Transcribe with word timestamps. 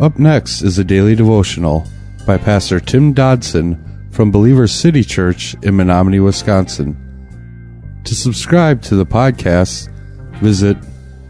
Up 0.00 0.18
next 0.18 0.62
is 0.62 0.78
a 0.78 0.84
daily 0.84 1.14
devotional 1.14 1.86
by 2.26 2.36
Pastor 2.36 2.80
Tim 2.80 3.12
Dodson 3.12 4.08
from 4.10 4.32
Believer 4.32 4.66
City 4.66 5.04
Church 5.04 5.54
in 5.62 5.76
Menomonie, 5.76 6.22
Wisconsin. 6.22 7.00
To 8.04 8.14
subscribe 8.14 8.82
to 8.82 8.96
the 8.96 9.06
podcast, 9.06 9.88
visit 10.40 10.76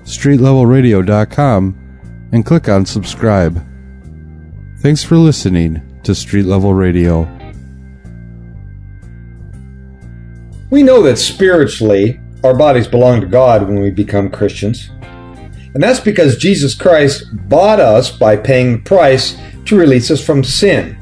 streetlevelradio.com 0.05 2.31
and 2.32 2.46
click 2.46 2.69
on 2.69 2.87
subscribe. 2.87 3.63
Thanks 4.81 5.05
for 5.05 5.17
listening 5.17 6.01
to 6.05 6.15
Street 6.15 6.46
Level 6.46 6.73
Radio. 6.73 7.29
We 10.71 10.83
know 10.83 11.03
that 11.03 11.19
spiritually, 11.19 12.19
our 12.43 12.55
bodies 12.55 12.89
belong 12.89 13.21
to 13.21 13.27
God 13.27 13.69
when 13.69 13.81
we 13.81 13.91
become 13.91 14.31
Christians. 14.31 14.90
And 15.75 15.83
that's 15.83 16.01
because 16.01 16.37
Jesus 16.37 16.75
Christ 16.75 17.25
bought 17.49 17.81
us 17.81 18.11
by 18.11 18.37
paying 18.37 18.73
the 18.73 18.82
price 18.82 19.37
to 19.67 19.77
release 19.77 20.11
us 20.11 20.25
from 20.25 20.45
sin. 20.45 20.96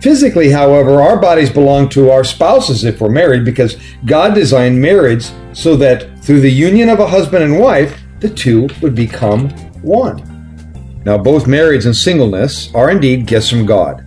Physically, 0.00 0.50
however, 0.50 1.00
our 1.00 1.16
bodies 1.16 1.50
belong 1.50 1.88
to 1.88 2.10
our 2.10 2.22
spouses 2.22 2.84
if 2.84 3.00
we're 3.00 3.08
married 3.08 3.44
because 3.44 3.78
God 4.04 4.34
designed 4.34 4.80
marriage 4.80 5.26
so 5.54 5.74
that 5.76 6.22
through 6.22 6.40
the 6.40 6.50
union 6.50 6.90
of 6.90 7.00
a 7.00 7.08
husband 7.08 7.44
and 7.44 7.58
wife, 7.58 7.98
the 8.20 8.28
two 8.28 8.68
would 8.82 8.94
become 8.94 9.48
one. 9.82 10.22
Now, 11.04 11.16
both 11.16 11.46
marriage 11.46 11.86
and 11.86 11.96
singleness 11.96 12.72
are 12.74 12.90
indeed 12.90 13.26
gifts 13.26 13.48
from 13.48 13.64
God. 13.64 14.04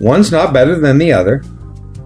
One's 0.00 0.32
not 0.32 0.52
better 0.52 0.78
than 0.78 0.98
the 0.98 1.12
other, 1.12 1.42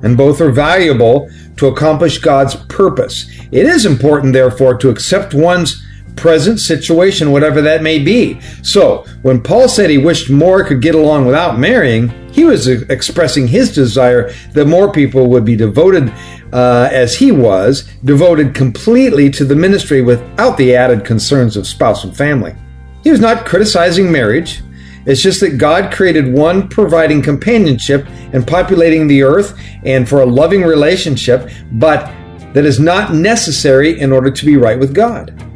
and 0.03 0.17
both 0.17 0.41
are 0.41 0.53
valuable 0.53 1.29
to 1.57 1.67
accomplish 1.67 2.19
God's 2.19 2.55
purpose. 2.55 3.29
It 3.51 3.67
is 3.67 3.87
important, 3.87 4.33
therefore, 4.33 4.77
to 4.79 4.91
accept 4.91 5.35
one's 5.35 5.85
present 6.19 6.61
situation, 6.61 7.33
whatever 7.33 7.63
that 7.63 7.83
may 7.83 7.99
be. 7.99 8.41
So, 8.63 9.07
when 9.23 9.43
Paul 9.43 9.69
said 9.69 9.89
he 9.89 9.99
wished 9.99 10.29
more 10.29 10.65
could 10.65 10.83
get 10.83 10.95
along 10.95 11.27
without 11.27 11.59
marrying, 11.59 12.09
he 12.33 12.45
was 12.45 12.69
expressing 12.69 13.49
his 13.49 13.73
desire 13.73 14.33
that 14.53 14.67
more 14.67 14.93
people 14.93 15.29
would 15.31 15.45
be 15.45 15.57
devoted, 15.57 16.13
uh, 16.53 16.89
as 16.93 17.17
he 17.17 17.33
was, 17.33 17.89
devoted 18.05 18.55
completely 18.55 19.31
to 19.31 19.45
the 19.45 19.57
ministry 19.57 20.03
without 20.03 20.57
the 20.57 20.75
added 20.75 21.05
concerns 21.05 21.57
of 21.57 21.67
spouse 21.67 22.05
and 22.05 22.17
family. 22.17 22.55
He 23.03 23.11
was 23.11 23.21
not 23.21 23.47
criticizing 23.47 24.13
marriage. 24.13 24.63
It's 25.07 25.23
just 25.23 25.41
that 25.41 25.57
God 25.59 25.93
created 25.93 26.33
one 26.33 26.69
providing 26.69 27.23
companionship 27.23 28.07
and 28.33 28.47
populating 28.47 29.07
the 29.07 29.23
earth 29.23 29.59
and 29.85 30.07
for 30.07 30.21
a 30.21 30.27
loving 30.27 30.63
relationship, 30.63 31.51
but 31.73 32.13
that 32.53 32.65
is 32.65 32.79
not 32.79 33.15
necessary 33.15 33.99
in 34.01 34.13
order 34.13 34.31
to 34.31 34.47
be 34.47 34.57
right 34.57 34.79
with 34.79 34.95
God. 34.95 35.48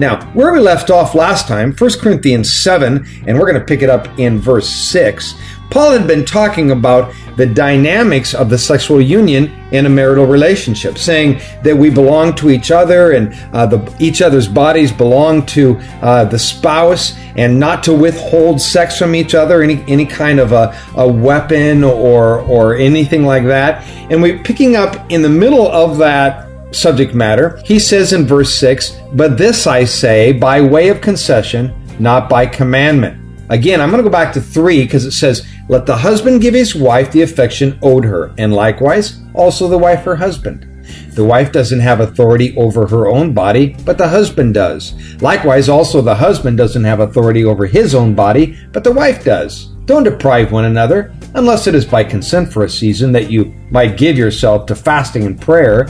Now, 0.00 0.24
where 0.32 0.50
we 0.50 0.60
left 0.60 0.88
off 0.88 1.14
last 1.14 1.46
time, 1.46 1.74
1 1.74 1.90
Corinthians 2.00 2.50
7, 2.50 3.06
and 3.26 3.38
we're 3.38 3.44
going 3.44 3.60
to 3.60 3.66
pick 3.66 3.82
it 3.82 3.90
up 3.90 4.08
in 4.18 4.40
verse 4.40 4.66
6, 4.66 5.34
Paul 5.70 5.92
had 5.92 6.06
been 6.06 6.24
talking 6.24 6.70
about 6.70 7.14
the 7.36 7.44
dynamics 7.44 8.32
of 8.32 8.48
the 8.48 8.56
sexual 8.56 8.98
union 8.98 9.52
in 9.72 9.84
a 9.84 9.90
marital 9.90 10.24
relationship, 10.24 10.96
saying 10.96 11.42
that 11.62 11.76
we 11.76 11.90
belong 11.90 12.34
to 12.36 12.48
each 12.48 12.70
other 12.70 13.12
and 13.12 13.34
uh, 13.52 13.66
the, 13.66 13.96
each 14.00 14.22
other's 14.22 14.48
bodies 14.48 14.90
belong 14.90 15.44
to 15.46 15.78
uh, 16.00 16.24
the 16.24 16.38
spouse, 16.38 17.14
and 17.36 17.60
not 17.60 17.84
to 17.84 17.92
withhold 17.92 18.58
sex 18.58 18.98
from 18.98 19.14
each 19.14 19.34
other, 19.34 19.62
any 19.62 19.84
any 19.86 20.06
kind 20.06 20.40
of 20.40 20.52
a, 20.52 20.76
a 20.96 21.06
weapon 21.06 21.84
or 21.84 22.40
or 22.40 22.74
anything 22.74 23.24
like 23.24 23.44
that. 23.44 23.84
And 24.10 24.20
we're 24.20 24.42
picking 24.42 24.76
up 24.76 25.10
in 25.12 25.20
the 25.20 25.28
middle 25.28 25.70
of 25.70 25.98
that 25.98 26.49
subject 26.72 27.14
matter. 27.14 27.60
He 27.64 27.78
says 27.78 28.12
in 28.12 28.26
verse 28.26 28.58
6, 28.58 28.96
But 29.14 29.36
this 29.36 29.66
I 29.66 29.84
say 29.84 30.32
by 30.32 30.60
way 30.60 30.88
of 30.88 31.00
concession, 31.00 31.74
not 31.98 32.28
by 32.28 32.46
commandment. 32.46 33.18
Again, 33.50 33.80
I'm 33.80 33.90
going 33.90 34.02
to 34.02 34.08
go 34.08 34.12
back 34.12 34.32
to 34.34 34.40
3 34.40 34.84
because 34.84 35.04
it 35.04 35.12
says, 35.12 35.46
Let 35.68 35.84
the 35.84 35.96
husband 35.96 36.40
give 36.40 36.54
his 36.54 36.74
wife 36.74 37.10
the 37.10 37.22
affection 37.22 37.78
owed 37.82 38.04
her, 38.04 38.32
and 38.38 38.54
likewise 38.54 39.20
also 39.34 39.68
the 39.68 39.78
wife 39.78 40.04
her 40.04 40.16
husband. 40.16 40.66
The 41.14 41.24
wife 41.24 41.52
doesn't 41.52 41.80
have 41.80 42.00
authority 42.00 42.56
over 42.56 42.86
her 42.86 43.08
own 43.08 43.32
body, 43.34 43.76
but 43.84 43.98
the 43.98 44.08
husband 44.08 44.54
does. 44.54 44.94
Likewise, 45.20 45.68
also 45.68 46.00
the 46.00 46.14
husband 46.14 46.56
doesn't 46.56 46.84
have 46.84 47.00
authority 47.00 47.44
over 47.44 47.66
his 47.66 47.94
own 47.94 48.14
body, 48.14 48.58
but 48.72 48.84
the 48.84 48.92
wife 48.92 49.24
does. 49.24 49.66
Don't 49.86 50.04
deprive 50.04 50.52
one 50.52 50.66
another, 50.66 51.12
unless 51.34 51.66
it 51.66 51.74
is 51.74 51.84
by 51.84 52.04
consent 52.04 52.52
for 52.52 52.64
a 52.64 52.70
season 52.70 53.12
that 53.12 53.30
you 53.30 53.54
might 53.70 53.96
give 53.96 54.16
yourself 54.16 54.66
to 54.66 54.76
fasting 54.76 55.24
and 55.24 55.40
prayer, 55.40 55.88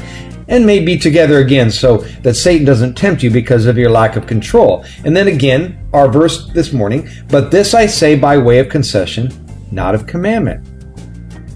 and 0.50 0.66
may 0.66 0.81
be 0.81 0.99
together 0.99 1.38
again 1.38 1.71
so 1.71 1.99
that 2.22 2.34
Satan 2.34 2.66
doesn't 2.66 2.94
tempt 2.94 3.22
you 3.22 3.31
because 3.31 3.65
of 3.65 3.78
your 3.78 3.91
lack 3.91 4.16
of 4.16 4.27
control. 4.27 4.84
And 5.05 5.16
then 5.16 5.28
again, 5.28 5.78
our 5.94 6.11
verse 6.11 6.49
this 6.49 6.72
morning, 6.72 7.09
but 7.28 7.50
this 7.50 7.72
I 7.72 7.87
say 7.87 8.19
by 8.19 8.37
way 8.37 8.59
of 8.59 8.69
concession, 8.69 9.31
not 9.71 9.94
of 9.94 10.06
commandment. 10.06 10.66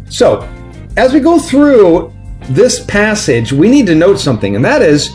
So, 0.08 0.48
as 0.96 1.12
we 1.12 1.18
go 1.18 1.40
through 1.40 2.14
this 2.50 2.84
passage, 2.84 3.52
we 3.52 3.68
need 3.68 3.86
to 3.86 3.96
note 3.96 4.20
something, 4.20 4.54
and 4.54 4.64
that 4.64 4.80
is 4.80 5.10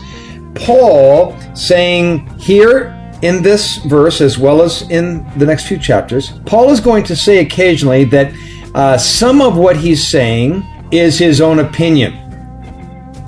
Paul 0.54 1.38
saying 1.54 2.26
here 2.38 2.96
in 3.22 3.42
this 3.42 3.78
verse, 3.78 4.20
as 4.20 4.38
well 4.38 4.62
as 4.62 4.82
in 4.90 5.26
the 5.38 5.46
next 5.46 5.66
few 5.66 5.78
chapters, 5.78 6.32
Paul 6.44 6.70
is 6.70 6.80
going 6.80 7.04
to 7.04 7.16
say 7.16 7.38
occasionally 7.38 8.04
that 8.04 8.32
uh, 8.74 8.98
some 8.98 9.40
of 9.40 9.56
what 9.56 9.76
he's 9.76 10.06
saying 10.06 10.62
is 10.90 11.18
his 11.18 11.40
own 11.40 11.60
opinion. 11.60 12.19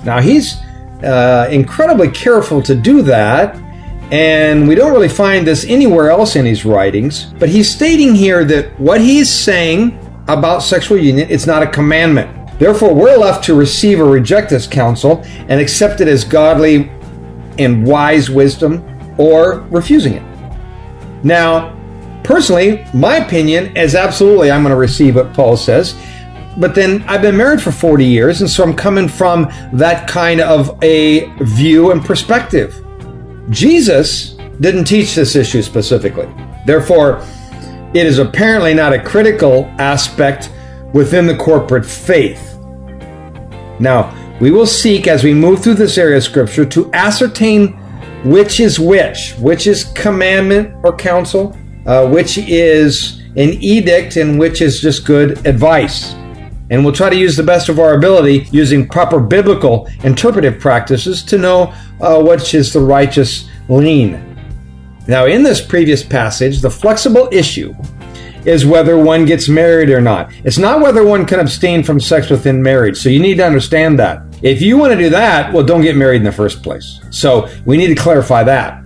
Now, 0.03 0.19
he's 0.19 0.61
uh, 1.03 1.47
incredibly 1.51 2.09
careful 2.09 2.61
to 2.63 2.75
do 2.75 3.01
that, 3.03 3.55
and 4.11 4.67
we 4.67 4.75
don't 4.75 4.91
really 4.91 5.09
find 5.09 5.47
this 5.47 5.65
anywhere 5.65 6.09
else 6.09 6.35
in 6.35 6.45
his 6.45 6.65
writings, 6.65 7.25
but 7.39 7.49
he's 7.49 7.73
stating 7.73 8.13
here 8.15 8.43
that 8.45 8.77
what 8.79 9.01
he's 9.01 9.29
saying 9.29 9.99
about 10.27 10.59
sexual 10.59 10.97
union 10.97 11.29
it's 11.29 11.47
not 11.47 11.63
a 11.63 11.67
commandment. 11.67 12.59
Therefore, 12.59 12.93
we're 12.93 13.17
left 13.17 13.43
to 13.45 13.55
receive 13.55 13.99
or 13.99 14.05
reject 14.05 14.49
this 14.49 14.67
counsel 14.67 15.21
and 15.49 15.59
accept 15.59 16.01
it 16.01 16.07
as 16.07 16.23
godly 16.23 16.91
and 17.59 17.85
wise 17.85 18.29
wisdom 18.29 18.83
or 19.17 19.61
refusing 19.71 20.13
it. 20.13 20.23
Now, 21.23 21.77
personally, 22.23 22.85
my 22.93 23.17
opinion 23.17 23.75
is 23.75 23.95
absolutely 23.95 24.51
I'm 24.51 24.61
going 24.61 24.71
to 24.71 24.77
receive 24.77 25.15
what 25.15 25.33
Paul 25.33 25.57
says 25.57 25.95
but 26.57 26.75
then 26.75 27.03
I've 27.03 27.21
been 27.21 27.37
married 27.37 27.61
for 27.61 27.71
40 27.71 28.05
years, 28.05 28.41
and 28.41 28.49
so 28.49 28.63
I'm 28.63 28.75
coming 28.75 29.07
from 29.07 29.51
that 29.73 30.07
kind 30.07 30.41
of 30.41 30.77
a 30.83 31.25
view 31.43 31.91
and 31.91 32.03
perspective. 32.03 32.83
Jesus 33.49 34.35
didn't 34.59 34.85
teach 34.85 35.15
this 35.15 35.35
issue 35.35 35.61
specifically. 35.61 36.29
Therefore, 36.65 37.25
it 37.93 38.05
is 38.05 38.19
apparently 38.19 38.73
not 38.73 38.93
a 38.93 39.01
critical 39.01 39.65
aspect 39.79 40.51
within 40.93 41.25
the 41.25 41.35
corporate 41.35 41.85
faith. 41.85 42.57
Now, 43.79 44.15
we 44.39 44.51
will 44.51 44.67
seek 44.67 45.07
as 45.07 45.23
we 45.23 45.33
move 45.33 45.63
through 45.63 45.75
this 45.75 45.97
area 45.97 46.17
of 46.17 46.23
Scripture 46.23 46.65
to 46.65 46.91
ascertain 46.93 47.79
which 48.23 48.59
is 48.59 48.79
which, 48.79 49.35
which 49.39 49.67
is 49.67 49.85
commandment 49.95 50.73
or 50.83 50.95
counsel, 50.95 51.57
uh, 51.85 52.07
which 52.07 52.37
is 52.37 53.21
an 53.35 53.49
edict, 53.61 54.15
and 54.15 54.39
which 54.39 54.61
is 54.61 54.79
just 54.79 55.05
good 55.05 55.45
advice 55.45 56.15
and 56.69 56.83
we'll 56.83 56.93
try 56.93 57.09
to 57.09 57.15
use 57.15 57.35
the 57.35 57.43
best 57.43 57.69
of 57.69 57.79
our 57.79 57.95
ability 57.95 58.47
using 58.51 58.87
proper 58.87 59.19
biblical 59.19 59.87
interpretive 60.03 60.59
practices 60.59 61.23
to 61.23 61.37
know 61.37 61.73
uh, 62.01 62.21
which 62.21 62.53
is 62.53 62.73
the 62.73 62.79
righteous 62.79 63.49
lean. 63.69 64.29
Now, 65.07 65.25
in 65.25 65.43
this 65.43 65.65
previous 65.65 66.03
passage, 66.03 66.61
the 66.61 66.69
flexible 66.69 67.27
issue 67.31 67.73
is 68.45 68.65
whether 68.65 68.97
one 68.97 69.25
gets 69.25 69.47
married 69.47 69.89
or 69.89 70.01
not. 70.01 70.31
It's 70.43 70.57
not 70.57 70.81
whether 70.81 71.03
one 71.03 71.25
can 71.25 71.39
abstain 71.39 71.83
from 71.83 71.99
sex 71.99 72.29
within 72.29 72.61
marriage. 72.61 72.97
So 72.97 73.09
you 73.09 73.19
need 73.19 73.37
to 73.37 73.45
understand 73.45 73.99
that. 73.99 74.23
If 74.41 74.61
you 74.61 74.77
want 74.77 74.93
to 74.93 74.97
do 74.97 75.09
that, 75.09 75.53
well, 75.53 75.63
don't 75.63 75.81
get 75.81 75.95
married 75.95 76.17
in 76.17 76.23
the 76.23 76.31
first 76.31 76.63
place. 76.63 76.99
So 77.09 77.49
we 77.65 77.77
need 77.77 77.87
to 77.87 77.95
clarify 77.95 78.43
that. 78.43 78.83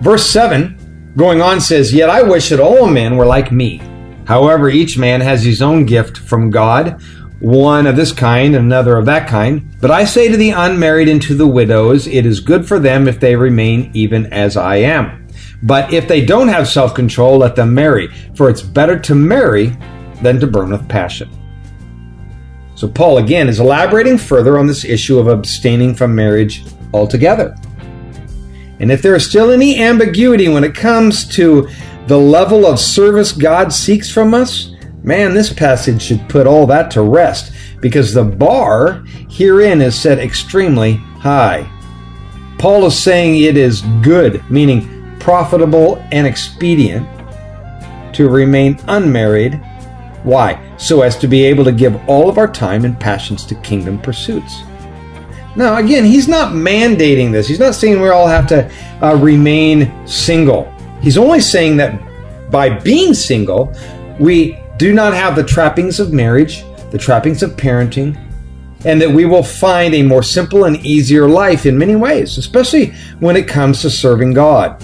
Verse 0.00 0.28
7 0.28 1.12
going 1.16 1.40
on 1.40 1.60
says, 1.60 1.92
Yet 1.92 2.10
I 2.10 2.22
wish 2.22 2.48
that 2.48 2.60
all 2.60 2.86
men 2.86 3.16
were 3.16 3.26
like 3.26 3.52
me 3.52 3.80
However, 4.32 4.70
each 4.70 4.96
man 4.96 5.20
has 5.20 5.44
his 5.44 5.60
own 5.60 5.84
gift 5.84 6.16
from 6.16 6.48
God, 6.48 7.02
one 7.40 7.86
of 7.86 7.96
this 7.96 8.12
kind 8.12 8.54
and 8.54 8.64
another 8.64 8.96
of 8.96 9.04
that 9.04 9.28
kind. 9.28 9.78
But 9.78 9.90
I 9.90 10.06
say 10.06 10.28
to 10.28 10.38
the 10.38 10.52
unmarried 10.52 11.06
and 11.06 11.20
to 11.20 11.34
the 11.34 11.46
widows, 11.46 12.06
it 12.06 12.24
is 12.24 12.40
good 12.40 12.66
for 12.66 12.78
them 12.78 13.06
if 13.06 13.20
they 13.20 13.36
remain 13.36 13.90
even 13.92 14.32
as 14.32 14.56
I 14.56 14.76
am. 14.76 15.28
But 15.62 15.92
if 15.92 16.08
they 16.08 16.24
don't 16.24 16.48
have 16.48 16.66
self 16.66 16.94
control, 16.94 17.36
let 17.36 17.56
them 17.56 17.74
marry, 17.74 18.08
for 18.34 18.48
it's 18.48 18.62
better 18.62 18.98
to 19.00 19.14
marry 19.14 19.76
than 20.22 20.40
to 20.40 20.46
burn 20.46 20.70
with 20.70 20.88
passion. 20.88 21.28
So, 22.74 22.88
Paul 22.88 23.18
again 23.18 23.50
is 23.50 23.60
elaborating 23.60 24.16
further 24.16 24.56
on 24.56 24.66
this 24.66 24.86
issue 24.86 25.18
of 25.18 25.28
abstaining 25.28 25.94
from 25.94 26.14
marriage 26.14 26.64
altogether. 26.94 27.54
And 28.80 28.90
if 28.90 29.02
there 29.02 29.14
is 29.14 29.28
still 29.28 29.50
any 29.50 29.78
ambiguity 29.78 30.48
when 30.48 30.64
it 30.64 30.74
comes 30.74 31.26
to 31.36 31.68
the 32.06 32.18
level 32.18 32.66
of 32.66 32.80
service 32.80 33.32
God 33.32 33.72
seeks 33.72 34.10
from 34.10 34.34
us, 34.34 34.74
man, 35.02 35.34
this 35.34 35.52
passage 35.52 36.02
should 36.02 36.28
put 36.28 36.46
all 36.46 36.66
that 36.66 36.90
to 36.92 37.02
rest 37.02 37.52
because 37.80 38.12
the 38.12 38.24
bar 38.24 39.04
herein 39.30 39.80
is 39.80 39.98
set 39.98 40.18
extremely 40.18 40.94
high. 40.94 41.68
Paul 42.58 42.86
is 42.86 43.00
saying 43.00 43.42
it 43.42 43.56
is 43.56 43.82
good, 44.02 44.48
meaning 44.50 45.18
profitable 45.18 45.96
and 46.12 46.26
expedient, 46.26 47.08
to 48.14 48.28
remain 48.28 48.78
unmarried. 48.88 49.54
Why? 50.22 50.60
So 50.76 51.02
as 51.02 51.16
to 51.18 51.28
be 51.28 51.44
able 51.44 51.64
to 51.64 51.72
give 51.72 51.96
all 52.08 52.28
of 52.28 52.38
our 52.38 52.46
time 52.46 52.84
and 52.84 52.98
passions 52.98 53.44
to 53.46 53.54
kingdom 53.56 54.00
pursuits. 54.00 54.62
Now, 55.56 55.76
again, 55.76 56.04
he's 56.04 56.28
not 56.28 56.52
mandating 56.52 57.30
this. 57.32 57.46
He's 57.46 57.58
not 57.58 57.74
saying 57.74 58.00
we 58.00 58.08
all 58.08 58.26
have 58.26 58.46
to 58.48 58.70
uh, 59.02 59.16
remain 59.16 60.06
single. 60.06 60.72
He's 61.02 61.18
only 61.18 61.40
saying 61.40 61.76
that 61.78 62.00
by 62.50 62.68
being 62.68 63.12
single, 63.12 63.74
we 64.20 64.58
do 64.76 64.92
not 64.92 65.14
have 65.14 65.34
the 65.34 65.44
trappings 65.44 65.98
of 65.98 66.12
marriage, 66.12 66.64
the 66.90 66.98
trappings 66.98 67.42
of 67.42 67.56
parenting, 67.56 68.16
and 68.84 69.00
that 69.00 69.10
we 69.10 69.24
will 69.24 69.42
find 69.42 69.94
a 69.94 70.02
more 70.02 70.22
simple 70.22 70.64
and 70.64 70.76
easier 70.84 71.28
life 71.28 71.66
in 71.66 71.76
many 71.76 71.96
ways, 71.96 72.38
especially 72.38 72.94
when 73.20 73.36
it 73.36 73.48
comes 73.48 73.82
to 73.82 73.90
serving 73.90 74.32
God. 74.32 74.80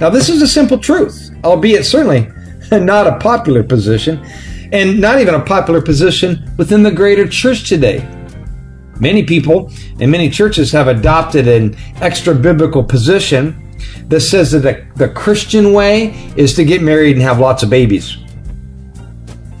Now, 0.00 0.10
this 0.10 0.28
is 0.28 0.42
a 0.42 0.48
simple 0.48 0.78
truth, 0.78 1.30
albeit 1.44 1.84
certainly 1.84 2.28
not 2.72 3.06
a 3.06 3.18
popular 3.18 3.62
position, 3.62 4.24
and 4.72 5.00
not 5.00 5.20
even 5.20 5.34
a 5.34 5.44
popular 5.44 5.80
position 5.80 6.48
within 6.56 6.82
the 6.82 6.90
greater 6.90 7.26
church 7.26 7.68
today. 7.68 8.06
Many 9.00 9.24
people 9.24 9.72
and 10.00 10.10
many 10.10 10.28
churches 10.28 10.70
have 10.72 10.88
adopted 10.88 11.48
an 11.48 11.76
extra 12.00 12.34
biblical 12.34 12.84
position 12.84 13.67
that 14.08 14.20
says 14.20 14.52
that 14.52 14.60
the, 14.60 14.86
the 14.96 15.08
Christian 15.08 15.72
way 15.72 16.08
is 16.36 16.54
to 16.54 16.64
get 16.64 16.82
married 16.82 17.16
and 17.16 17.22
have 17.22 17.38
lots 17.38 17.62
of 17.62 17.70
babies. 17.70 18.16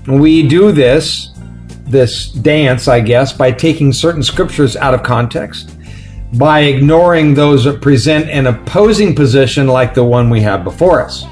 We 0.06 0.46
do 0.48 0.72
this, 0.72 1.30
this 1.84 2.30
dance, 2.30 2.88
I 2.88 3.00
guess, 3.00 3.32
by 3.32 3.52
taking 3.52 3.92
certain 3.92 4.22
scriptures 4.22 4.76
out 4.76 4.94
of 4.94 5.02
context, 5.02 5.76
by 6.34 6.60
ignoring 6.60 7.34
those 7.34 7.64
that 7.64 7.82
present 7.82 8.28
an 8.30 8.46
opposing 8.46 9.14
position 9.14 9.66
like 9.66 9.94
the 9.94 10.04
one 10.04 10.30
we 10.30 10.40
have 10.40 10.64
before 10.64 11.02
us. 11.02 11.24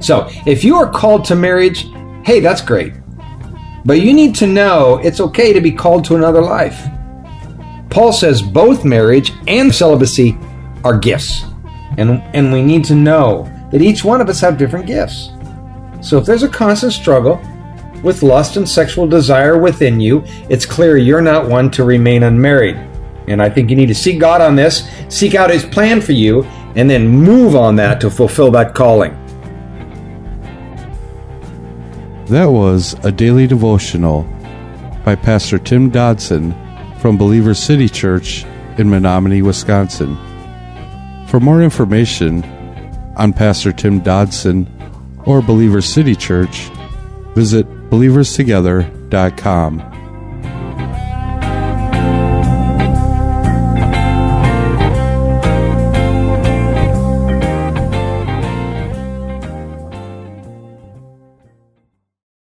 So, 0.00 0.28
if 0.46 0.64
you 0.64 0.76
are 0.76 0.90
called 0.90 1.24
to 1.26 1.34
marriage, 1.34 1.86
hey, 2.24 2.40
that's 2.40 2.60
great. 2.60 2.92
But 3.84 4.00
you 4.00 4.12
need 4.12 4.34
to 4.36 4.46
know 4.46 4.98
it's 5.02 5.20
okay 5.20 5.52
to 5.52 5.60
be 5.60 5.72
called 5.72 6.04
to 6.06 6.16
another 6.16 6.40
life. 6.40 6.86
Paul 7.90 8.12
says 8.12 8.42
both 8.42 8.84
marriage 8.84 9.32
and 9.46 9.74
celibacy 9.74 10.36
are 10.84 10.98
gifts. 10.98 11.44
And, 11.98 12.22
and 12.34 12.52
we 12.52 12.62
need 12.62 12.84
to 12.86 12.94
know 12.94 13.50
that 13.70 13.82
each 13.82 14.04
one 14.04 14.20
of 14.20 14.28
us 14.28 14.40
have 14.40 14.58
different 14.58 14.86
gifts. 14.86 15.30
So 16.00 16.18
if 16.18 16.26
there's 16.26 16.42
a 16.42 16.48
constant 16.48 16.92
struggle 16.92 17.40
with 18.02 18.22
lust 18.22 18.56
and 18.56 18.68
sexual 18.68 19.06
desire 19.06 19.58
within 19.58 19.98
you, 19.98 20.22
it's 20.48 20.66
clear 20.66 20.96
you're 20.96 21.22
not 21.22 21.48
one 21.48 21.70
to 21.72 21.84
remain 21.84 22.24
unmarried. 22.24 22.76
And 23.26 23.42
I 23.42 23.48
think 23.48 23.70
you 23.70 23.76
need 23.76 23.86
to 23.86 23.94
seek 23.94 24.20
God 24.20 24.40
on 24.40 24.54
this, 24.54 24.90
seek 25.08 25.34
out 25.34 25.50
His 25.50 25.64
plan 25.64 26.00
for 26.00 26.12
you, 26.12 26.44
and 26.76 26.90
then 26.90 27.08
move 27.08 27.56
on 27.56 27.76
that 27.76 28.00
to 28.02 28.10
fulfill 28.10 28.50
that 28.50 28.74
calling. 28.74 29.12
That 32.26 32.46
was 32.46 32.94
a 33.04 33.12
daily 33.12 33.46
devotional 33.46 34.22
by 35.04 35.14
Pastor 35.14 35.58
Tim 35.58 35.90
Dodson 35.90 36.54
from 36.98 37.16
Believer 37.16 37.54
City 37.54 37.88
Church 37.88 38.44
in 38.76 38.88
Menomonie, 38.88 39.42
Wisconsin. 39.42 40.16
For 41.34 41.40
more 41.40 41.64
information 41.64 42.44
on 43.16 43.32
Pastor 43.32 43.72
Tim 43.72 43.98
Dodson 43.98 44.68
or 45.26 45.42
Believer 45.42 45.80
City 45.80 46.14
Church, 46.14 46.70
visit 47.34 47.66
believerstogether.com. 47.90 50.03